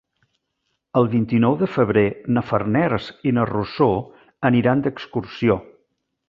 El 1.01 1.09
vint-i-nou 1.11 1.57
de 1.59 1.67
febrer 1.73 2.05
na 2.37 2.43
Farners 2.53 3.11
i 3.33 3.35
na 3.39 3.45
Rosó 3.51 3.91
aniran 4.51 4.83
d'excursió. 4.89 5.61